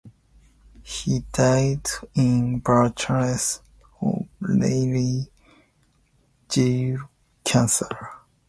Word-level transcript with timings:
He 0.81 1.19
died 1.31 1.85
in 2.15 2.57
Bucharest 2.57 3.61
of 4.01 4.27
laryngeal 4.39 5.29
cancer. 7.43 7.89